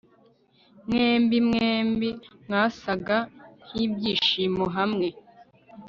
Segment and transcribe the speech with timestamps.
[0.87, 2.09] Mwembi mwembi
[2.45, 3.17] mwasaga
[3.69, 5.07] nkibyishimo hamwe